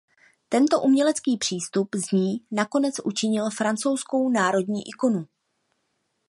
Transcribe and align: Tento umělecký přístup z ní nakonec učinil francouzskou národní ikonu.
Tento 0.49 0.81
umělecký 0.81 1.37
přístup 1.37 1.95
z 1.95 2.11
ní 2.11 2.45
nakonec 2.51 2.95
učinil 3.03 3.49
francouzskou 3.49 4.29
národní 4.29 4.87
ikonu. 4.89 5.27